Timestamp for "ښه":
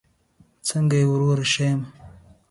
1.51-1.65